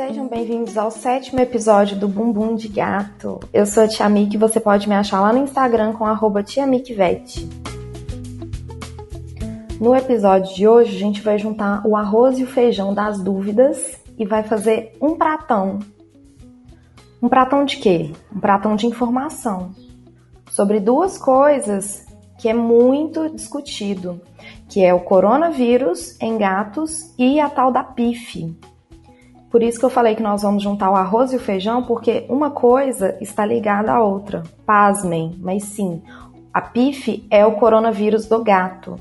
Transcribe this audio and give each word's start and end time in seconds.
Sejam 0.00 0.28
bem-vindos 0.28 0.78
ao 0.78 0.90
sétimo 0.90 1.40
episódio 1.40 1.94
do 1.94 2.08
Bumbum 2.08 2.54
de 2.54 2.68
Gato. 2.68 3.38
Eu 3.52 3.66
sou 3.66 3.82
a 3.82 3.86
Tia 3.86 4.08
Miki, 4.08 4.38
você 4.38 4.58
pode 4.58 4.88
me 4.88 4.94
achar 4.94 5.20
lá 5.20 5.30
no 5.30 5.40
Instagram 5.40 5.92
com 5.92 6.06
arroba 6.06 6.42
No 9.78 9.94
episódio 9.94 10.54
de 10.54 10.66
hoje, 10.66 10.96
a 10.96 10.98
gente 10.98 11.20
vai 11.20 11.38
juntar 11.38 11.86
o 11.86 11.94
arroz 11.94 12.38
e 12.38 12.44
o 12.44 12.46
feijão 12.46 12.94
das 12.94 13.20
dúvidas 13.22 14.00
e 14.18 14.24
vai 14.24 14.42
fazer 14.42 14.96
um 15.02 15.16
pratão. 15.16 15.80
Um 17.22 17.28
pratão 17.28 17.66
de 17.66 17.76
quê? 17.76 18.10
Um 18.34 18.40
pratão 18.40 18.76
de 18.76 18.86
informação 18.86 19.74
sobre 20.50 20.80
duas 20.80 21.18
coisas 21.18 22.06
que 22.38 22.48
é 22.48 22.54
muito 22.54 23.28
discutido, 23.28 24.18
que 24.66 24.82
é 24.82 24.94
o 24.94 25.00
coronavírus 25.00 26.18
em 26.22 26.38
gatos 26.38 27.12
e 27.18 27.38
a 27.38 27.50
tal 27.50 27.70
da 27.70 27.84
PIF, 27.84 28.56
por 29.50 29.64
isso 29.64 29.80
que 29.80 29.84
eu 29.84 29.90
falei 29.90 30.14
que 30.14 30.22
nós 30.22 30.42
vamos 30.42 30.62
juntar 30.62 30.90
o 30.90 30.94
arroz 30.94 31.32
e 31.32 31.36
o 31.36 31.40
feijão, 31.40 31.82
porque 31.82 32.24
uma 32.28 32.50
coisa 32.52 33.18
está 33.20 33.44
ligada 33.44 33.92
à 33.92 34.00
outra. 34.00 34.44
Pasmem, 34.64 35.34
mas 35.40 35.64
sim, 35.64 36.00
a 36.54 36.60
PIF 36.60 37.26
é 37.28 37.44
o 37.44 37.56
coronavírus 37.56 38.26
do 38.26 38.44
gato. 38.44 38.94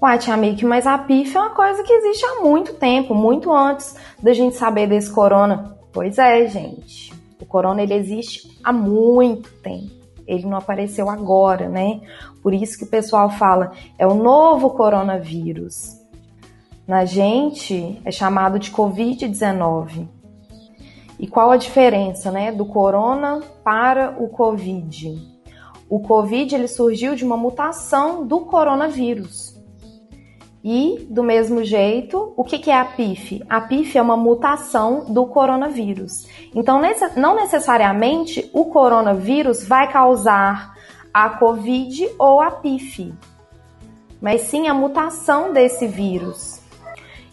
Uai, 0.00 0.18
Tia 0.18 0.36
Miki, 0.36 0.64
mas 0.64 0.86
a 0.86 0.96
PIF 0.98 1.36
é 1.36 1.40
uma 1.40 1.50
coisa 1.50 1.82
que 1.82 1.92
existe 1.92 2.24
há 2.24 2.42
muito 2.42 2.74
tempo, 2.74 3.12
muito 3.12 3.52
antes 3.52 3.96
da 4.22 4.32
gente 4.32 4.54
saber 4.54 4.86
desse 4.86 5.10
corona. 5.10 5.76
Pois 5.92 6.16
é, 6.16 6.46
gente. 6.46 7.12
O 7.40 7.44
corona 7.44 7.82
ele 7.82 7.94
existe 7.94 8.56
há 8.62 8.72
muito 8.72 9.50
tempo. 9.54 9.90
Ele 10.26 10.46
não 10.46 10.58
apareceu 10.58 11.10
agora, 11.10 11.68
né? 11.68 12.00
Por 12.40 12.54
isso 12.54 12.78
que 12.78 12.84
o 12.84 12.88
pessoal 12.88 13.30
fala, 13.30 13.72
é 13.98 14.06
o 14.06 14.14
novo 14.14 14.70
coronavírus 14.70 16.03
na 16.86 17.04
gente 17.04 18.00
é 18.04 18.10
chamado 18.10 18.58
de 18.58 18.70
Covid-19. 18.70 20.08
E 21.18 21.26
qual 21.26 21.50
a 21.50 21.56
diferença, 21.56 22.30
né, 22.30 22.52
do 22.52 22.66
corona 22.66 23.40
para 23.62 24.16
o 24.18 24.28
Covid? 24.28 25.16
O 25.88 26.00
Covid 26.00 26.54
ele 26.54 26.68
surgiu 26.68 27.14
de 27.14 27.24
uma 27.24 27.36
mutação 27.36 28.26
do 28.26 28.40
coronavírus. 28.40 29.54
E, 30.66 31.06
do 31.10 31.22
mesmo 31.22 31.62
jeito, 31.62 32.32
o 32.36 32.42
que 32.42 32.70
é 32.70 32.78
a 32.78 32.86
PIF? 32.86 33.42
A 33.50 33.60
PIF 33.60 33.98
é 33.98 34.02
uma 34.02 34.16
mutação 34.16 35.04
do 35.12 35.26
coronavírus. 35.26 36.26
Então, 36.54 36.80
não 37.16 37.36
necessariamente 37.36 38.50
o 38.50 38.64
coronavírus 38.64 39.62
vai 39.62 39.92
causar 39.92 40.74
a 41.12 41.28
Covid 41.28 42.08
ou 42.18 42.40
a 42.40 42.50
PIF, 42.50 43.12
mas 44.22 44.40
sim 44.40 44.66
a 44.66 44.72
mutação 44.72 45.52
desse 45.52 45.86
vírus. 45.86 46.63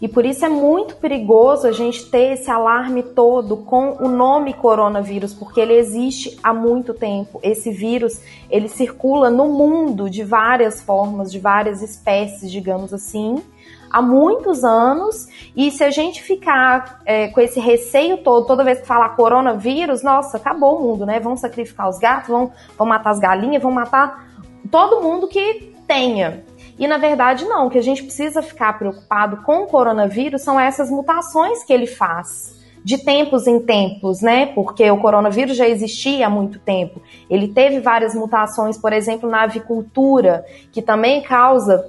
E 0.01 0.07
por 0.07 0.25
isso 0.25 0.43
é 0.43 0.49
muito 0.49 0.95
perigoso 0.95 1.67
a 1.67 1.71
gente 1.71 2.09
ter 2.09 2.33
esse 2.33 2.49
alarme 2.49 3.03
todo 3.03 3.55
com 3.55 3.97
o 3.99 4.07
nome 4.07 4.51
coronavírus, 4.51 5.31
porque 5.31 5.61
ele 5.61 5.75
existe 5.75 6.39
há 6.41 6.51
muito 6.51 6.91
tempo. 6.91 7.39
Esse 7.43 7.71
vírus, 7.71 8.19
ele 8.49 8.67
circula 8.67 9.29
no 9.29 9.47
mundo 9.47 10.09
de 10.09 10.23
várias 10.23 10.81
formas, 10.81 11.31
de 11.31 11.37
várias 11.37 11.83
espécies, 11.83 12.51
digamos 12.51 12.91
assim, 12.91 13.43
há 13.91 14.01
muitos 14.01 14.63
anos. 14.63 15.27
E 15.55 15.69
se 15.69 15.83
a 15.83 15.91
gente 15.91 16.23
ficar 16.23 17.01
é, 17.05 17.27
com 17.27 17.39
esse 17.39 17.59
receio 17.59 18.17
todo, 18.17 18.47
toda 18.47 18.63
vez 18.63 18.79
que 18.79 18.87
falar 18.87 19.09
coronavírus, 19.09 20.01
nossa, 20.01 20.37
acabou 20.37 20.79
o 20.79 20.81
mundo, 20.81 21.05
né? 21.05 21.19
Vão 21.19 21.37
sacrificar 21.37 21.87
os 21.87 21.99
gatos, 21.99 22.29
vão, 22.29 22.51
vão 22.75 22.87
matar 22.87 23.11
as 23.11 23.19
galinhas, 23.19 23.61
vão 23.61 23.71
matar 23.71 24.31
todo 24.71 24.99
mundo 24.99 25.27
que 25.27 25.75
tenha. 25.85 26.43
E 26.77 26.87
na 26.87 26.97
verdade, 26.97 27.45
não. 27.45 27.67
O 27.67 27.69
que 27.69 27.77
a 27.77 27.83
gente 27.83 28.03
precisa 28.03 28.41
ficar 28.41 28.77
preocupado 28.77 29.37
com 29.43 29.63
o 29.63 29.67
coronavírus 29.67 30.41
são 30.41 30.59
essas 30.59 30.89
mutações 30.89 31.63
que 31.63 31.73
ele 31.73 31.87
faz 31.87 32.59
de 32.83 32.97
tempos 32.97 33.45
em 33.47 33.59
tempos, 33.59 34.21
né? 34.21 34.47
Porque 34.47 34.89
o 34.89 34.99
coronavírus 34.99 35.55
já 35.55 35.67
existia 35.67 36.27
há 36.27 36.29
muito 36.29 36.59
tempo. 36.59 37.01
Ele 37.29 37.47
teve 37.47 37.79
várias 37.79 38.15
mutações, 38.15 38.77
por 38.77 38.91
exemplo, 38.91 39.29
na 39.29 39.43
avicultura, 39.43 40.45
que 40.71 40.81
também 40.81 41.21
causa 41.21 41.83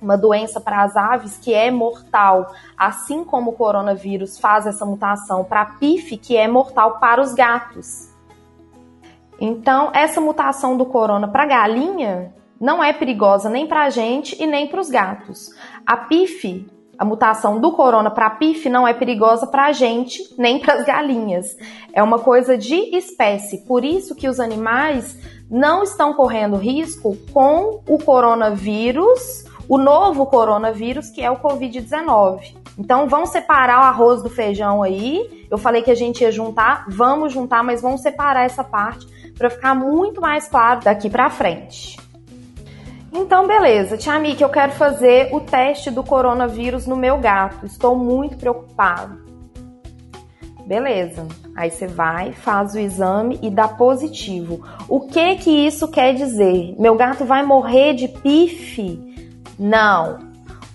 uma 0.00 0.16
doença 0.16 0.60
para 0.60 0.82
as 0.82 0.96
aves 0.96 1.36
que 1.36 1.52
é 1.52 1.70
mortal, 1.70 2.52
assim 2.76 3.24
como 3.24 3.50
o 3.50 3.54
coronavírus 3.54 4.38
faz 4.38 4.66
essa 4.66 4.84
mutação 4.84 5.42
para 5.42 5.62
a 5.62 5.66
PIF, 5.66 6.16
que 6.16 6.36
é 6.36 6.46
mortal 6.46 6.98
para 7.00 7.20
os 7.20 7.34
gatos. 7.34 8.14
Então, 9.40 9.90
essa 9.92 10.20
mutação 10.20 10.76
do 10.76 10.86
corona 10.86 11.28
para 11.28 11.46
galinha 11.46 12.32
não 12.60 12.82
é 12.82 12.92
perigosa 12.92 13.48
nem 13.48 13.66
para 13.66 13.84
a 13.84 13.90
gente 13.90 14.40
e 14.42 14.46
nem 14.46 14.66
para 14.66 14.80
os 14.80 14.90
gatos. 14.90 15.50
A 15.86 15.96
PIF, 15.96 16.66
a 16.98 17.04
mutação 17.04 17.60
do 17.60 17.72
corona 17.72 18.10
para 18.10 18.26
a 18.26 18.30
PIF, 18.30 18.68
não 18.68 18.86
é 18.86 18.94
perigosa 18.94 19.46
para 19.46 19.66
a 19.66 19.72
gente 19.72 20.22
nem 20.38 20.58
para 20.58 20.74
as 20.74 20.86
galinhas. 20.86 21.56
É 21.92 22.02
uma 22.02 22.18
coisa 22.18 22.56
de 22.56 22.96
espécie. 22.96 23.58
Por 23.66 23.84
isso 23.84 24.14
que 24.14 24.28
os 24.28 24.40
animais 24.40 25.18
não 25.50 25.82
estão 25.82 26.14
correndo 26.14 26.56
risco 26.56 27.16
com 27.32 27.80
o 27.88 27.98
coronavírus, 27.98 29.44
o 29.68 29.78
novo 29.78 30.26
coronavírus, 30.26 31.10
que 31.10 31.22
é 31.22 31.30
o 31.30 31.36
Covid-19. 31.36 32.56
Então 32.78 33.08
vamos 33.08 33.30
separar 33.30 33.80
o 33.80 33.84
arroz 33.84 34.22
do 34.22 34.28
feijão 34.28 34.82
aí. 34.82 35.46
Eu 35.50 35.58
falei 35.58 35.82
que 35.82 35.90
a 35.90 35.94
gente 35.94 36.22
ia 36.22 36.32
juntar, 36.32 36.84
vamos 36.88 37.32
juntar, 37.32 37.62
mas 37.62 37.80
vamos 37.80 38.02
separar 38.02 38.44
essa 38.44 38.62
parte 38.62 39.06
para 39.36 39.50
ficar 39.50 39.74
muito 39.74 40.20
mais 40.20 40.48
claro 40.48 40.80
daqui 40.82 41.08
para 41.08 41.30
frente. 41.30 41.96
Então, 43.18 43.46
beleza. 43.46 43.96
Tia 43.96 44.18
Miki, 44.18 44.42
eu 44.42 44.50
quero 44.50 44.72
fazer 44.72 45.30
o 45.32 45.40
teste 45.40 45.90
do 45.90 46.04
coronavírus 46.04 46.86
no 46.86 46.94
meu 46.94 47.16
gato. 47.16 47.64
Estou 47.64 47.96
muito 47.96 48.36
preocupado. 48.36 49.24
Beleza. 50.66 51.26
Aí 51.56 51.70
você 51.70 51.86
vai, 51.86 52.32
faz 52.32 52.74
o 52.74 52.78
exame 52.78 53.38
e 53.42 53.48
dá 53.48 53.68
positivo. 53.68 54.62
O 54.86 55.00
que 55.00 55.36
que 55.36 55.50
isso 55.50 55.88
quer 55.88 56.12
dizer? 56.12 56.74
Meu 56.78 56.94
gato 56.94 57.24
vai 57.24 57.42
morrer 57.42 57.94
de 57.94 58.06
pife? 58.06 59.00
Não. 59.58 60.18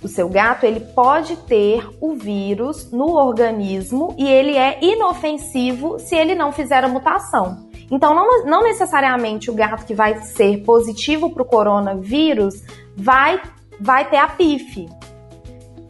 O 0.01 0.07
seu 0.07 0.27
gato 0.27 0.63
ele 0.63 0.79
pode 0.79 1.35
ter 1.35 1.87
o 2.01 2.15
vírus 2.15 2.91
no 2.91 3.17
organismo 3.17 4.15
e 4.17 4.27
ele 4.27 4.57
é 4.57 4.83
inofensivo 4.83 5.99
se 5.99 6.15
ele 6.15 6.33
não 6.33 6.51
fizer 6.51 6.83
a 6.83 6.87
mutação. 6.87 7.69
Então, 7.91 8.15
não, 8.15 8.45
não 8.45 8.63
necessariamente 8.63 9.51
o 9.51 9.53
gato 9.53 9.85
que 9.85 9.93
vai 9.93 10.21
ser 10.21 10.63
positivo 10.63 11.29
para 11.29 11.43
o 11.43 11.45
coronavírus 11.45 12.63
vai, 12.95 13.41
vai 13.79 14.09
ter 14.09 14.17
a 14.17 14.27
PIF. 14.27 14.87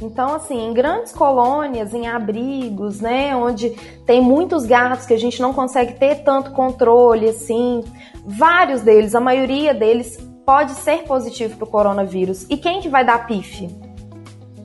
Então, 0.01 0.34
assim, 0.34 0.59
em 0.67 0.73
grandes 0.73 1.13
colônias, 1.13 1.94
em 1.94 2.07
abrigos, 2.07 3.00
né, 3.00 3.35
onde 3.35 3.69
tem 4.03 4.19
muitos 4.19 4.66
gatos 4.66 5.06
que 5.06 5.13
a 5.13 5.19
gente 5.19 5.39
não 5.39 5.53
consegue 5.53 5.94
ter 5.94 6.23
tanto 6.23 6.51
controle, 6.51 7.29
assim, 7.29 7.84
vários 8.25 8.81
deles, 8.81 9.13
a 9.13 9.19
maioria 9.19 9.75
deles 9.75 10.18
pode 10.44 10.72
ser 10.72 11.03
positivo 11.03 11.56
para 11.56 11.66
o 11.66 11.69
coronavírus. 11.69 12.47
E 12.50 12.57
quem 12.57 12.81
que 12.81 12.89
vai 12.89 13.06
dar 13.06 13.28
PIF? 13.28 13.69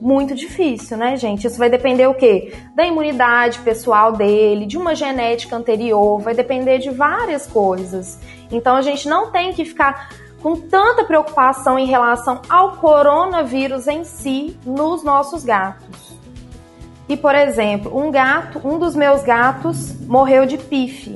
Muito 0.01 0.35
difícil, 0.35 0.97
né, 0.97 1.15
gente? 1.15 1.47
Isso 1.47 1.57
vai 1.57 1.69
depender 1.69 2.07
o 2.07 2.13
quê? 2.13 2.53
Da 2.75 2.85
imunidade 2.85 3.59
pessoal 3.59 4.11
dele, 4.11 4.65
de 4.65 4.77
uma 4.77 4.95
genética 4.95 5.55
anterior, 5.55 6.19
vai 6.19 6.33
depender 6.33 6.79
de 6.79 6.89
várias 6.89 7.47
coisas. 7.47 8.19
Então 8.51 8.75
a 8.75 8.81
gente 8.81 9.07
não 9.07 9.31
tem 9.31 9.53
que 9.53 9.65
ficar 9.65 10.09
com 10.41 10.55
tanta 10.55 11.03
preocupação 11.03 11.79
em 11.79 11.85
relação 11.85 12.41
ao 12.47 12.77
coronavírus 12.77 13.87
em 13.87 14.03
si 14.03 14.57
nos 14.65 15.03
nossos 15.03 15.43
gatos. 15.43 16.15
E 17.09 17.15
por 17.15 17.35
exemplo, 17.35 17.97
um 17.97 18.11
gato, 18.11 18.61
um 18.63 18.77
dos 18.77 18.95
meus 18.95 19.23
gatos 19.23 19.99
morreu 20.05 20.45
de 20.45 20.57
pife. 20.57 21.15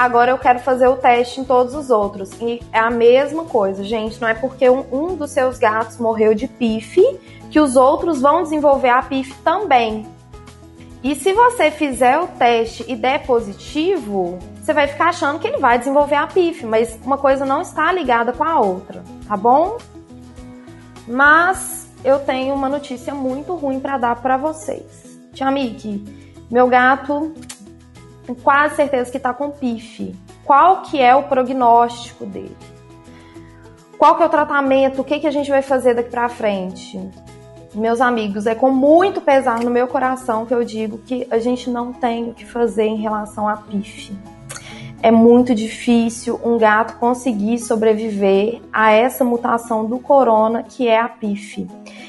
Agora 0.00 0.30
eu 0.30 0.38
quero 0.38 0.60
fazer 0.60 0.88
o 0.88 0.96
teste 0.96 1.42
em 1.42 1.44
todos 1.44 1.74
os 1.74 1.90
outros. 1.90 2.32
E 2.40 2.62
é 2.72 2.78
a 2.78 2.88
mesma 2.88 3.44
coisa, 3.44 3.84
gente. 3.84 4.18
Não 4.18 4.26
é 4.26 4.32
porque 4.32 4.66
um, 4.70 4.82
um 4.90 5.14
dos 5.14 5.30
seus 5.30 5.58
gatos 5.58 5.98
morreu 5.98 6.34
de 6.34 6.48
pife 6.48 7.04
que 7.50 7.60
os 7.60 7.76
outros 7.76 8.18
vão 8.18 8.42
desenvolver 8.42 8.88
a 8.88 9.02
PIF 9.02 9.34
também. 9.44 10.06
E 11.04 11.14
se 11.14 11.34
você 11.34 11.70
fizer 11.70 12.18
o 12.18 12.26
teste 12.28 12.82
e 12.88 12.96
der 12.96 13.26
positivo, 13.26 14.38
você 14.58 14.72
vai 14.72 14.86
ficar 14.86 15.10
achando 15.10 15.38
que 15.38 15.46
ele 15.46 15.58
vai 15.58 15.78
desenvolver 15.78 16.14
a 16.14 16.26
PIF, 16.26 16.64
mas 16.64 16.98
uma 17.04 17.18
coisa 17.18 17.44
não 17.44 17.60
está 17.60 17.92
ligada 17.92 18.32
com 18.32 18.42
a 18.42 18.58
outra, 18.58 19.04
tá 19.28 19.36
bom? 19.36 19.76
Mas 21.06 21.90
eu 22.02 22.18
tenho 22.20 22.54
uma 22.54 22.70
notícia 22.70 23.14
muito 23.14 23.54
ruim 23.54 23.78
para 23.78 23.98
dar 23.98 24.16
para 24.16 24.38
vocês. 24.38 25.20
Tia 25.34 25.50
Miki, 25.50 26.02
meu 26.50 26.68
gato 26.68 27.34
tenho 28.24 28.38
quase 28.38 28.76
certeza 28.76 29.10
que 29.10 29.16
está 29.16 29.32
com 29.32 29.50
PIF. 29.50 30.14
Qual 30.44 30.82
que 30.82 31.00
é 31.00 31.14
o 31.14 31.24
prognóstico 31.24 32.26
dele? 32.26 32.56
Qual 33.98 34.16
que 34.16 34.22
é 34.22 34.26
o 34.26 34.30
tratamento? 34.30 35.02
O 35.02 35.04
que, 35.04 35.20
que 35.20 35.26
a 35.26 35.30
gente 35.30 35.50
vai 35.50 35.62
fazer 35.62 35.94
daqui 35.94 36.10
para 36.10 36.28
frente? 36.28 36.98
Meus 37.74 38.00
amigos, 38.00 38.46
é 38.46 38.54
com 38.54 38.70
muito 38.70 39.20
pesar 39.20 39.60
no 39.60 39.70
meu 39.70 39.86
coração 39.86 40.44
que 40.44 40.54
eu 40.54 40.64
digo 40.64 40.98
que 40.98 41.26
a 41.30 41.38
gente 41.38 41.70
não 41.70 41.92
tem 41.92 42.30
o 42.30 42.34
que 42.34 42.44
fazer 42.44 42.84
em 42.84 42.96
relação 42.96 43.48
à 43.48 43.56
PIF. 43.56 44.12
É 45.02 45.10
muito 45.10 45.54
difícil 45.54 46.38
um 46.44 46.58
gato 46.58 46.98
conseguir 46.98 47.58
sobreviver 47.58 48.60
a 48.72 48.90
essa 48.90 49.24
mutação 49.24 49.86
do 49.86 49.98
corona 49.98 50.62
que 50.62 50.86
é 50.86 50.98
a 50.98 51.08
PIF. 51.08 51.66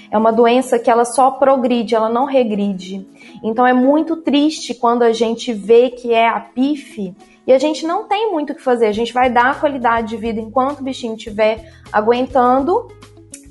É 0.09 0.17
uma 0.17 0.31
doença 0.31 0.77
que 0.77 0.91
ela 0.91 1.05
só 1.05 1.31
progride, 1.31 1.95
ela 1.95 2.09
não 2.09 2.25
regride. 2.25 3.07
Então 3.41 3.65
é 3.65 3.73
muito 3.73 4.17
triste 4.17 4.73
quando 4.73 5.03
a 5.03 5.13
gente 5.13 5.53
vê 5.53 5.89
que 5.89 6.13
é 6.13 6.27
a 6.27 6.39
PIF 6.39 7.15
e 7.47 7.53
a 7.53 7.57
gente 7.57 7.85
não 7.85 8.07
tem 8.07 8.29
muito 8.31 8.51
o 8.51 8.55
que 8.55 8.61
fazer. 8.61 8.88
A 8.88 8.91
gente 8.91 9.13
vai 9.13 9.29
dar 9.29 9.59
qualidade 9.59 10.09
de 10.09 10.17
vida 10.17 10.41
enquanto 10.41 10.79
o 10.79 10.83
bichinho 10.83 11.15
estiver 11.15 11.71
aguentando, 11.91 12.89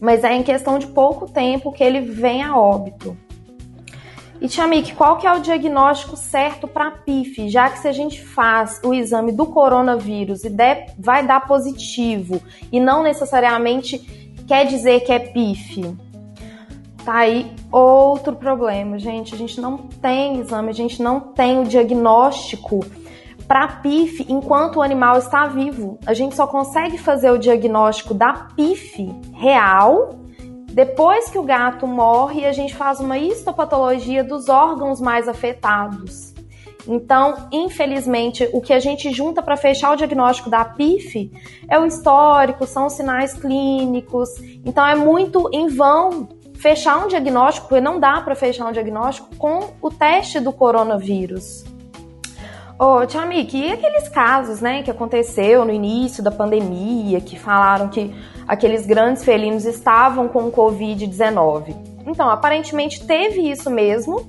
mas 0.01 0.23
é 0.23 0.35
em 0.35 0.43
questão 0.43 0.79
de 0.79 0.87
pouco 0.87 1.31
tempo 1.31 1.73
que 1.73 1.83
ele 1.83 2.01
vem 2.01 2.43
a 2.43 2.57
óbito. 2.57 3.17
E 4.41 4.49
Tchamik, 4.49 4.95
qual 4.95 5.19
que 5.19 5.27
é 5.27 5.33
o 5.33 5.41
diagnóstico 5.41 6.17
certo 6.17 6.67
para 6.67 6.91
PIF? 6.91 7.51
Já 7.51 7.69
que 7.69 7.79
se 7.79 7.87
a 7.87 7.93
gente 7.93 8.23
faz 8.25 8.81
o 8.83 8.95
exame 8.95 9.33
do 9.33 9.45
coronavírus 9.45 10.45
e 10.45 10.49
der, 10.49 10.95
vai 10.99 11.27
dar 11.27 11.47
positivo 11.47 12.41
e 12.73 12.81
não 12.81 13.03
necessariamente 13.03 13.99
quer 14.49 14.65
dizer 14.65 15.01
que 15.01 15.13
é 15.13 15.19
PIF. 15.19 15.95
Tá 17.05 17.19
aí 17.19 17.53
outro 17.71 18.35
problema, 18.35 18.99
gente. 18.99 19.35
A 19.35 19.39
gente 19.39 19.61
não 19.61 19.77
tem 19.77 20.41
exame, 20.41 20.71
a 20.71 20.75
gente 20.75 21.03
não 21.03 21.21
tem 21.21 21.59
o 21.59 21.65
diagnóstico 21.65 22.81
para 23.47 23.69
PIF 23.69 24.25
enquanto 24.27 24.77
o 24.77 24.83
animal 24.83 25.19
está 25.19 25.47
vivo. 25.49 25.99
A 26.07 26.15
gente 26.15 26.35
só 26.35 26.47
consegue 26.47 26.97
fazer 26.97 27.31
o 27.31 27.39
diagnóstico 27.39 28.15
da 28.15 28.33
PIF 28.57 29.15
real 29.35 30.20
depois 30.73 31.29
que 31.29 31.39
o 31.39 31.43
gato 31.43 31.87
morre, 31.87 32.47
a 32.47 32.53
gente 32.53 32.75
faz 32.75 33.01
uma 33.01 33.19
histopatologia 33.19 34.23
dos 34.23 34.49
órgãos 34.49 35.01
mais 35.01 35.29
afetados. 35.29 36.33
Então, 36.87 37.49
infelizmente, 37.53 38.49
o 38.53 38.61
que 38.61 38.73
a 38.73 38.81
gente 38.81 39.13
junta 39.13 39.43
para 39.43 39.57
fechar 39.57 39.93
o 39.93 39.97
diagnóstico 39.97 40.49
da 40.49 40.65
PIF 40.65 41.31
é 41.69 41.79
o 41.79 41.85
histórico, 41.85 42.67
são 42.67 42.87
os 42.87 42.95
sinais 42.95 43.35
clínicos. 43.35 44.31
Então, 44.65 44.87
é 44.87 44.95
muito 44.95 45.49
em 45.53 45.69
vão 45.69 46.29
fechar 46.55 47.05
um 47.05 47.09
diagnóstico, 47.09 47.69
porque 47.69 47.81
não 47.81 47.99
dá 47.99 48.21
para 48.21 48.35
fechar 48.35 48.67
um 48.67 48.73
diagnóstico 48.73 49.35
com 49.37 49.71
o 49.81 49.91
teste 49.91 50.39
do 50.39 50.53
coronavírus. 50.53 51.65
Ô, 52.79 53.05
Tia 53.05 53.27
Miki, 53.27 53.59
e 53.59 53.73
aqueles 53.73 54.09
casos, 54.09 54.63
né, 54.63 54.83
que 54.83 54.91
aconteceu 54.91 55.67
no 55.67 55.71
início 55.71 56.23
da 56.23 56.31
pandemia, 56.31 57.21
que 57.21 57.39
falaram 57.39 57.89
que 57.89 58.15
aqueles 58.51 58.85
grandes 58.85 59.23
felinos 59.23 59.65
estavam 59.65 60.27
com 60.27 60.51
Covid-19? 60.51 61.73
Então, 62.05 62.29
aparentemente 62.29 63.07
teve 63.07 63.49
isso 63.49 63.71
mesmo. 63.71 64.29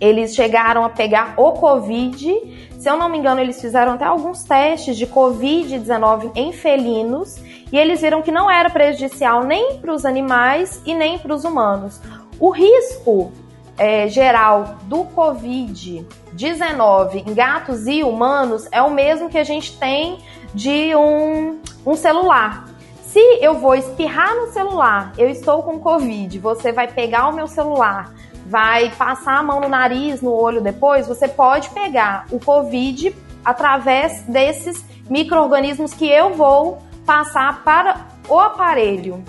Eles 0.00 0.34
chegaram 0.34 0.84
a 0.84 0.88
pegar 0.88 1.34
o 1.36 1.52
Covid. 1.52 2.34
Se 2.76 2.90
eu 2.90 2.96
não 2.96 3.08
me 3.08 3.16
engano, 3.16 3.40
eles 3.40 3.60
fizeram 3.60 3.92
até 3.92 4.06
alguns 4.06 4.42
testes 4.42 4.96
de 4.96 5.06
Covid-19 5.06 6.32
em 6.34 6.52
felinos 6.52 7.36
e 7.70 7.78
eles 7.78 8.00
viram 8.00 8.22
que 8.22 8.32
não 8.32 8.50
era 8.50 8.68
prejudicial 8.68 9.44
nem 9.44 9.78
para 9.78 9.94
os 9.94 10.04
animais 10.04 10.82
e 10.84 10.92
nem 10.92 11.16
para 11.16 11.32
os 11.32 11.44
humanos. 11.44 12.00
O 12.40 12.50
risco 12.50 13.30
é, 13.78 14.08
geral 14.08 14.78
do 14.82 15.04
Covid-19 15.04 17.24
em 17.24 17.32
gatos 17.32 17.86
e 17.86 18.02
humanos 18.02 18.66
é 18.72 18.82
o 18.82 18.90
mesmo 18.90 19.30
que 19.30 19.38
a 19.38 19.44
gente 19.44 19.78
tem 19.78 20.18
de 20.52 20.92
um, 20.96 21.60
um 21.86 21.94
celular. 21.94 22.73
Se 23.14 23.38
eu 23.40 23.60
vou 23.60 23.76
espirrar 23.76 24.34
no 24.34 24.48
celular, 24.48 25.12
eu 25.16 25.28
estou 25.28 25.62
com 25.62 25.78
Covid, 25.78 26.36
você 26.40 26.72
vai 26.72 26.88
pegar 26.88 27.28
o 27.28 27.32
meu 27.32 27.46
celular, 27.46 28.12
vai 28.44 28.90
passar 28.90 29.38
a 29.38 29.42
mão 29.44 29.60
no 29.60 29.68
nariz, 29.68 30.20
no 30.20 30.32
olho 30.32 30.60
depois, 30.60 31.06
você 31.06 31.28
pode 31.28 31.70
pegar 31.70 32.26
o 32.32 32.40
Covid 32.40 33.14
através 33.44 34.22
desses 34.22 34.84
micro-organismos 35.08 35.94
que 35.94 36.10
eu 36.10 36.34
vou 36.34 36.82
passar 37.06 37.62
para 37.62 38.04
o 38.28 38.36
aparelho. 38.36 39.22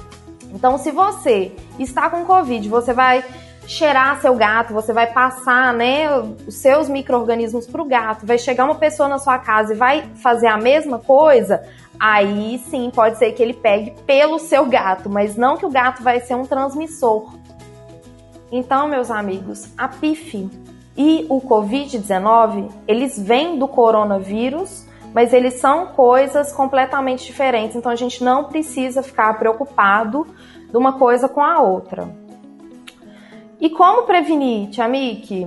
Então, 0.51 0.79
se 0.79 0.89
você 0.89 1.55
está 1.77 2.09
com 2.09 2.25
Covid, 2.25 2.67
você 2.67 2.91
vai 2.91 3.23
cheirar 3.67 4.21
seu 4.21 4.35
gato, 4.35 4.73
você 4.73 4.93
vai 4.93 5.11
passar, 5.11 5.73
né, 5.73 6.09
os 6.47 6.55
seus 6.55 6.87
micro-organismos 6.87 7.65
para 7.65 7.81
o 7.81 7.85
gato, 7.85 8.25
vai 8.25 8.37
chegar 8.37 8.65
uma 8.65 8.75
pessoa 8.75 9.09
na 9.09 9.17
sua 9.17 9.37
casa 9.37 9.73
e 9.73 9.75
vai 9.75 10.09
fazer 10.15 10.47
a 10.47 10.57
mesma 10.57 10.99
coisa, 10.99 11.63
aí 11.99 12.61
sim 12.69 12.91
pode 12.93 13.17
ser 13.17 13.31
que 13.31 13.41
ele 13.41 13.53
pegue 13.53 13.95
pelo 14.05 14.39
seu 14.39 14.65
gato, 14.65 15.09
mas 15.09 15.35
não 15.35 15.57
que 15.57 15.65
o 15.65 15.69
gato 15.69 16.03
vai 16.03 16.19
ser 16.19 16.35
um 16.35 16.45
transmissor. 16.45 17.33
Então, 18.51 18.87
meus 18.87 19.09
amigos, 19.09 19.67
a 19.77 19.87
PIF 19.87 20.49
e 20.95 21.25
o 21.29 21.41
Covid-19, 21.41 22.71
eles 22.87 23.19
vêm 23.19 23.57
do 23.57 23.67
coronavírus, 23.67 24.85
mas 25.13 25.33
eles 25.33 25.55
são 25.55 25.87
coisas 25.87 26.51
completamente 26.51 27.25
diferentes, 27.25 27.75
então 27.75 27.91
a 27.91 27.95
gente 27.95 28.23
não 28.23 28.45
precisa 28.45 29.01
ficar 29.01 29.33
preocupado 29.39 30.27
de 30.69 30.77
uma 30.77 30.93
coisa 30.93 31.27
com 31.27 31.41
a 31.41 31.61
outra. 31.61 32.24
E 33.59 33.69
como 33.69 34.03
prevenir, 34.03 34.69
Tia 34.69 34.87
Miki? 34.87 35.45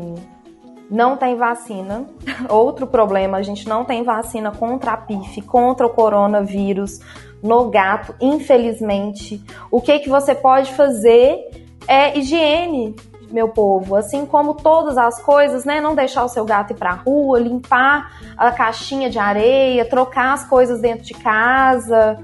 Não 0.91 1.17
tem 1.17 1.37
vacina. 1.37 2.07
Outro 2.49 2.87
problema, 2.87 3.39
a 3.39 3.43
gente 3.43 3.69
não 3.69 3.85
tem 3.85 4.03
vacina 4.03 4.51
contra 4.51 4.93
a 4.93 4.97
PIF, 4.97 5.43
contra 5.43 5.87
o 5.87 5.91
coronavírus 5.91 7.01
no 7.43 7.71
gato, 7.71 8.15
infelizmente. 8.21 9.43
O 9.71 9.81
que, 9.81 9.99
que 10.01 10.09
você 10.09 10.35
pode 10.35 10.73
fazer 10.73 11.67
é 11.87 12.19
higiene, 12.19 12.97
meu 13.31 13.49
povo. 13.49 13.95
Assim 13.97 14.27
como 14.27 14.55
todas 14.55 14.97
as 14.97 15.21
coisas, 15.23 15.65
né? 15.65 15.81
Não 15.81 15.95
deixar 15.95 16.25
o 16.25 16.29
seu 16.29 16.45
gato 16.45 16.73
ir 16.73 16.77
pra 16.77 16.93
rua, 16.93 17.39
limpar 17.39 18.13
a 18.37 18.51
caixinha 18.51 19.11
de 19.11 19.19
areia, 19.19 19.85
trocar 19.85 20.33
as 20.33 20.49
coisas 20.49 20.81
dentro 20.81 21.05
de 21.05 21.15
casa. 21.15 22.19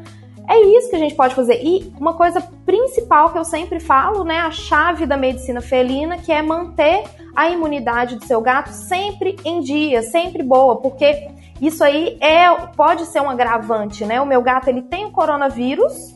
É 0.48 0.60
isso 0.60 0.90
que 0.90 0.96
a 0.96 0.98
gente 0.98 1.14
pode 1.14 1.34
fazer. 1.34 1.60
E 1.62 1.92
uma 1.98 2.14
coisa 2.14 2.40
principal 2.66 3.32
que 3.32 3.38
eu 3.38 3.44
sempre 3.44 3.80
falo, 3.80 4.24
né, 4.24 4.38
a 4.38 4.50
chave 4.50 5.06
da 5.06 5.16
medicina 5.16 5.60
felina, 5.60 6.18
que 6.18 6.32
é 6.32 6.42
manter 6.42 7.04
a 7.34 7.48
imunidade 7.48 8.16
do 8.16 8.24
seu 8.24 8.40
gato 8.40 8.70
sempre 8.70 9.36
em 9.44 9.60
dia, 9.60 10.02
sempre 10.02 10.42
boa, 10.42 10.76
porque 10.76 11.28
isso 11.60 11.82
aí 11.82 12.16
é 12.20 12.48
pode 12.76 13.06
ser 13.06 13.20
um 13.20 13.30
agravante, 13.30 14.04
né? 14.04 14.20
O 14.20 14.26
meu 14.26 14.42
gato 14.42 14.68
ele 14.68 14.82
tem 14.82 15.06
o 15.06 15.10
coronavírus 15.10 16.14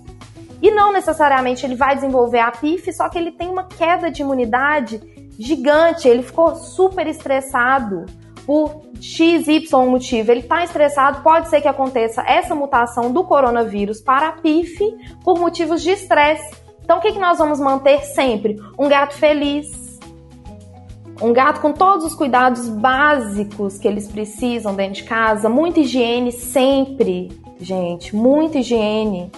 e 0.61 0.71
não 0.71 0.93
necessariamente 0.93 1.65
ele 1.65 1.75
vai 1.75 1.95
desenvolver 1.95 2.41
a 2.41 2.51
PIF, 2.51 2.93
só 2.93 3.09
que 3.09 3.19
ele 3.19 3.33
tem 3.33 3.49
uma 3.49 3.65
queda 3.65 4.11
de 4.11 4.23
imunidade 4.23 5.01
gigante, 5.39 6.09
ele 6.09 6.23
ficou 6.23 6.55
super 6.57 7.07
estressado 7.07 8.07
por 8.49 8.81
XY 8.99 9.69
motivo, 9.87 10.33
ele 10.33 10.41
está 10.41 10.65
estressado, 10.65 11.23
pode 11.23 11.51
ser 11.51 11.61
que 11.61 11.69
aconteça 11.69 12.23
essa 12.23 12.55
mutação 12.55 13.13
do 13.13 13.23
coronavírus 13.23 14.01
para 14.01 14.29
a 14.29 14.33
PIF 14.33 14.83
por 15.23 15.39
motivos 15.39 15.83
de 15.83 15.91
estresse. 15.91 16.57
Então, 16.83 16.97
o 16.97 17.01
que, 17.03 17.13
que 17.13 17.19
nós 17.19 17.37
vamos 17.37 17.61
manter 17.61 18.01
sempre? 18.05 18.59
Um 18.79 18.89
gato 18.89 19.13
feliz, 19.13 20.01
um 21.21 21.31
gato 21.31 21.61
com 21.61 21.75
todos 21.75 22.07
os 22.07 22.15
cuidados 22.15 22.71
básicos 22.71 23.79
que 23.79 23.87
eles 23.87 24.09
precisam 24.09 24.75
dentro 24.75 25.03
de 25.03 25.05
casa, 25.05 25.51
muita 25.51 25.81
higiene 25.81 26.33
sempre, 26.33 27.29
gente, 27.61 28.17
muita 28.17 28.61
higiene. 28.61 29.31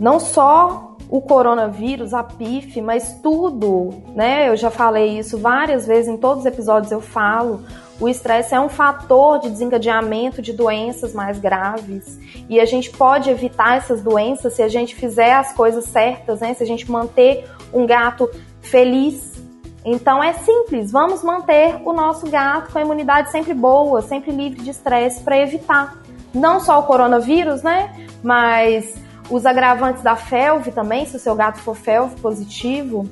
Não 0.00 0.18
só 0.18 0.89
o 1.10 1.20
coronavírus, 1.20 2.14
a 2.14 2.22
PIF, 2.22 2.80
mas 2.80 3.18
tudo, 3.20 3.92
né? 4.14 4.48
Eu 4.48 4.56
já 4.56 4.70
falei 4.70 5.18
isso 5.18 5.36
várias 5.36 5.84
vezes 5.84 6.08
em 6.08 6.16
todos 6.16 6.44
os 6.44 6.46
episódios 6.46 6.92
eu 6.92 7.00
falo. 7.00 7.64
O 7.98 8.08
estresse 8.08 8.54
é 8.54 8.60
um 8.60 8.68
fator 8.68 9.40
de 9.40 9.50
desencadeamento 9.50 10.40
de 10.40 10.52
doenças 10.52 11.12
mais 11.12 11.38
graves 11.38 12.18
e 12.48 12.60
a 12.60 12.64
gente 12.64 12.90
pode 12.90 13.28
evitar 13.28 13.76
essas 13.76 14.00
doenças 14.00 14.54
se 14.54 14.62
a 14.62 14.68
gente 14.68 14.94
fizer 14.94 15.34
as 15.34 15.52
coisas 15.52 15.84
certas, 15.86 16.40
né? 16.40 16.54
Se 16.54 16.62
a 16.62 16.66
gente 16.66 16.88
manter 16.88 17.44
um 17.74 17.84
gato 17.84 18.30
feliz. 18.62 19.42
Então 19.84 20.22
é 20.22 20.32
simples, 20.34 20.92
vamos 20.92 21.24
manter 21.24 21.80
o 21.84 21.92
nosso 21.92 22.30
gato 22.30 22.72
com 22.72 22.78
a 22.78 22.82
imunidade 22.82 23.32
sempre 23.32 23.52
boa, 23.52 24.00
sempre 24.00 24.30
livre 24.30 24.62
de 24.62 24.70
estresse 24.70 25.22
para 25.22 25.38
evitar 25.40 25.98
não 26.32 26.60
só 26.60 26.78
o 26.78 26.84
coronavírus, 26.84 27.62
né? 27.62 27.92
Mas 28.22 28.94
os 29.30 29.46
agravantes 29.46 30.02
da 30.02 30.16
FeLV 30.16 30.72
também, 30.72 31.06
se 31.06 31.16
o 31.16 31.20
seu 31.20 31.34
gato 31.34 31.58
for 31.60 31.76
FeLV 31.76 32.16
positivo, 32.20 33.08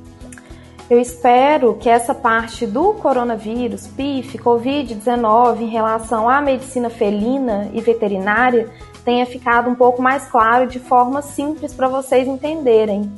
eu 0.91 0.99
espero 0.99 1.75
que 1.75 1.89
essa 1.89 2.15
parte 2.15 2.67
do 2.67 2.95
coronavírus, 2.95 3.87
PIF, 3.87 4.39
Covid-19 4.39 5.61
em 5.61 5.69
relação 5.69 6.29
à 6.29 6.41
medicina 6.41 6.89
felina 6.89 7.71
e 7.73 7.81
veterinária 7.81 8.69
tenha 9.05 9.27
ficado 9.27 9.71
um 9.71 9.75
pouco 9.75 10.03
mais 10.03 10.27
claro 10.27 10.67
de 10.67 10.79
forma 10.79 11.23
simples 11.23 11.75
para 11.75 11.89
vocês 11.89 12.27
entenderem. 12.27 13.13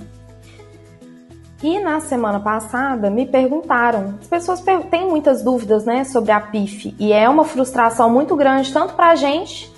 E 1.62 1.78
na 1.78 2.00
semana 2.00 2.40
passada 2.40 3.10
me 3.10 3.26
perguntaram, 3.26 4.14
as 4.20 4.26
pessoas 4.26 4.62
têm 4.90 5.08
muitas 5.08 5.42
dúvidas 5.42 5.84
né, 5.84 6.04
sobre 6.04 6.32
a 6.32 6.40
PIF 6.40 6.94
e 6.98 7.12
é 7.12 7.28
uma 7.28 7.44
frustração 7.44 8.10
muito 8.10 8.34
grande 8.34 8.72
tanto 8.72 8.94
para 8.94 9.10
a 9.10 9.14
gente 9.14 9.70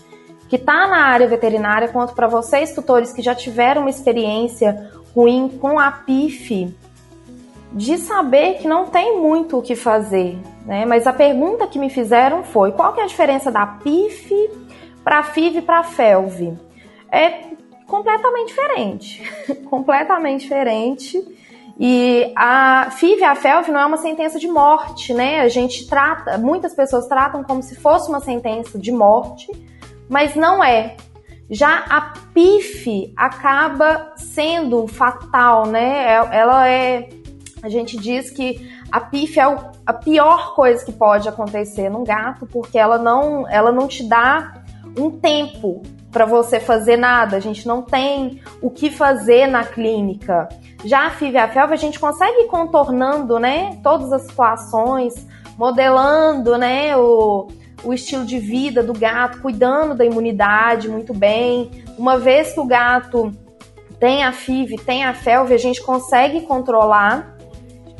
que 0.52 0.56
está 0.56 0.86
na 0.86 1.06
área 1.06 1.26
veterinária 1.26 1.88
quanto 1.88 2.12
para 2.12 2.26
vocês 2.26 2.74
tutores 2.74 3.10
que 3.10 3.22
já 3.22 3.34
tiveram 3.34 3.80
uma 3.80 3.88
experiência 3.88 4.92
ruim 5.14 5.48
com 5.48 5.78
a 5.78 5.90
PIF 5.90 6.76
de 7.72 7.96
saber 7.96 8.58
que 8.58 8.68
não 8.68 8.84
tem 8.84 9.18
muito 9.18 9.56
o 9.56 9.62
que 9.62 9.74
fazer, 9.74 10.38
né? 10.66 10.84
Mas 10.84 11.06
a 11.06 11.12
pergunta 11.14 11.66
que 11.66 11.78
me 11.78 11.88
fizeram 11.88 12.44
foi: 12.44 12.70
qual 12.72 12.92
que 12.92 13.00
é 13.00 13.04
a 13.04 13.06
diferença 13.06 13.50
da 13.50 13.64
PIF 13.64 14.30
para 15.02 15.22
FIV 15.22 15.60
e 15.60 15.62
para 15.62 15.82
FELV. 15.84 16.52
É 17.10 17.30
completamente 17.86 18.48
diferente. 18.48 19.22
completamente 19.70 20.42
diferente. 20.42 21.18
E 21.80 22.30
a 22.36 22.90
FIV 22.90 23.24
a 23.24 23.34
FELV 23.34 23.70
não 23.70 23.80
é 23.80 23.86
uma 23.86 23.96
sentença 23.96 24.38
de 24.38 24.48
morte, 24.48 25.14
né? 25.14 25.40
A 25.40 25.48
gente 25.48 25.88
trata, 25.88 26.36
muitas 26.36 26.74
pessoas 26.74 27.06
tratam 27.06 27.42
como 27.42 27.62
se 27.62 27.74
fosse 27.74 28.10
uma 28.10 28.20
sentença 28.20 28.78
de 28.78 28.92
morte, 28.92 29.50
mas 30.08 30.34
não 30.34 30.62
é. 30.62 30.96
Já 31.50 31.84
a 31.88 32.14
PIF 32.32 33.12
acaba 33.16 34.12
sendo 34.16 34.86
fatal, 34.86 35.66
né? 35.66 36.06
É, 36.06 36.36
ela 36.38 36.68
é. 36.68 37.08
A 37.62 37.68
gente 37.68 37.96
diz 37.96 38.30
que 38.30 38.70
a 38.90 39.00
PIF 39.00 39.38
é 39.38 39.44
a 39.86 39.92
pior 39.92 40.54
coisa 40.54 40.84
que 40.84 40.92
pode 40.92 41.28
acontecer 41.28 41.88
num 41.90 42.04
gato, 42.04 42.46
porque 42.46 42.78
ela 42.78 42.98
não, 42.98 43.48
ela 43.48 43.70
não 43.70 43.86
te 43.86 44.02
dá 44.02 44.62
um 44.98 45.10
tempo 45.10 45.82
para 46.10 46.24
você 46.24 46.60
fazer 46.60 46.96
nada. 46.96 47.36
A 47.36 47.40
gente 47.40 47.66
não 47.66 47.82
tem 47.82 48.40
o 48.60 48.70
que 48.70 48.90
fazer 48.90 49.46
na 49.46 49.64
clínica. 49.64 50.48
Já 50.84 51.06
a 51.06 51.10
FIV 51.10 51.34
e 51.34 51.38
a 51.38 51.48
FELV, 51.48 51.72
a 51.72 51.76
gente 51.76 51.98
consegue 51.98 52.42
ir 52.42 52.48
contornando, 52.48 53.38
né, 53.38 53.78
todas 53.82 54.12
as 54.12 54.22
situações, 54.22 55.26
modelando, 55.56 56.58
né, 56.58 56.96
o, 56.96 57.48
o 57.84 57.92
estilo 57.92 58.24
de 58.24 58.38
vida 58.38 58.82
do 58.82 58.92
gato, 58.92 59.40
cuidando 59.40 59.94
da 59.94 60.04
imunidade 60.04 60.88
muito 60.88 61.12
bem. 61.12 61.70
Uma 61.98 62.18
vez 62.18 62.52
que 62.52 62.60
o 62.60 62.64
gato 62.64 63.32
tem 63.98 64.24
a 64.24 64.32
FIV, 64.32 64.78
tem 64.78 65.04
a 65.04 65.14
FELV, 65.14 65.54
a 65.54 65.58
gente 65.58 65.80
consegue 65.82 66.40
controlar, 66.42 67.36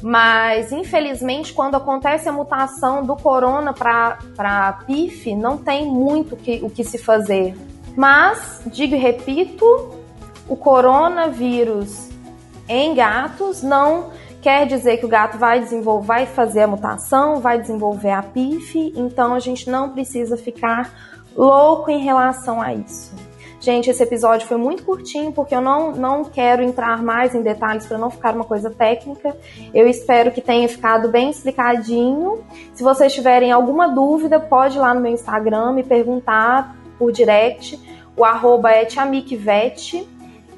mas 0.02 0.72
infelizmente 0.72 1.52
quando 1.52 1.76
acontece 1.76 2.28
a 2.28 2.32
mutação 2.32 3.04
do 3.04 3.14
corona 3.16 3.72
para 3.72 4.72
PIF, 4.86 5.34
não 5.34 5.56
tem 5.56 5.86
muito 5.86 6.36
que, 6.36 6.60
o 6.62 6.68
que 6.68 6.82
se 6.82 6.98
fazer. 6.98 7.54
Mas, 7.96 8.62
digo 8.66 8.94
e 8.94 8.98
repito, 8.98 9.64
o 10.48 10.56
coronavírus 10.56 12.10
em 12.68 12.94
gatos 12.94 13.62
não 13.62 14.10
quer 14.42 14.66
dizer 14.66 14.99
que 14.99 15.06
o 15.06 15.08
gato 15.08 15.38
vai 15.38 15.61
desenvolver, 15.61 16.06
vai 16.06 16.26
fazer 16.26 16.62
a 16.62 16.66
mutação, 16.66 17.40
vai 17.40 17.61
desenvolver 17.61 18.11
a 18.11 18.22
PIF, 18.22 18.92
então 18.96 19.34
a 19.34 19.38
gente 19.38 19.70
não 19.70 19.90
precisa 19.90 20.37
ficar 20.37 20.92
louco 21.34 21.90
em 21.90 22.02
relação 22.02 22.61
a 22.61 22.75
isso. 22.75 23.14
Gente, 23.61 23.88
esse 23.88 24.02
episódio 24.02 24.44
foi 24.49 24.56
muito 24.56 24.82
curtinho 24.82 25.30
porque 25.30 25.54
eu 25.54 25.61
não, 25.61 25.92
não 25.92 26.25
quero 26.25 26.64
entrar 26.64 27.00
mais 27.00 27.32
em 27.32 27.42
detalhes 27.42 27.87
para 27.87 27.96
não 27.96 28.11
ficar 28.11 28.34
uma 28.34 28.44
coisa 28.44 28.68
técnica. 28.68 29.37
Eu 29.72 29.87
espero 29.87 30.32
que 30.32 30.40
tenha 30.40 30.68
ficado 30.68 31.08
bem 31.08 31.30
explicadinho. 31.30 32.44
Se 32.75 32.82
vocês 32.82 33.14
tiverem 33.14 33.52
alguma 33.52 33.87
dúvida, 33.87 34.40
pode 34.40 34.76
ir 34.76 34.80
lá 34.80 34.92
no 34.92 35.00
meu 35.00 35.12
Instagram 35.12 35.75
me 35.75 35.84
perguntar 35.84 36.76
por 36.99 37.12
direct. 37.12 37.78
O 38.16 38.25
arroba 38.25 38.72
é 38.72 38.84
tiamikvet. 38.84 40.08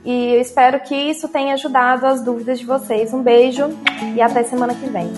E 0.04 0.34
eu 0.34 0.40
espero 0.40 0.80
que 0.80 0.94
isso 0.94 1.28
tenha 1.28 1.54
ajudado 1.54 2.06
as 2.06 2.22
dúvidas 2.22 2.58
de 2.58 2.66
vocês. 2.66 3.12
Um 3.12 3.22
beijo 3.22 3.64
e 4.14 4.20
até 4.20 4.42
semana 4.42 4.74
que 4.74 4.86
vem. 4.86 5.10